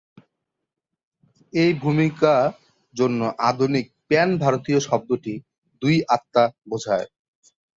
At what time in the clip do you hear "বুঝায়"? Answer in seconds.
6.69-7.07